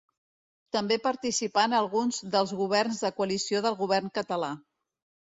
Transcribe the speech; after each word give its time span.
També 0.75 0.95
participà 1.01 1.65
en 1.69 1.75
alguns 1.79 2.17
dels 2.37 2.53
governs 2.63 3.03
de 3.05 3.13
coalició 3.19 3.63
del 3.67 3.79
govern 3.83 4.11
català. 4.17 4.51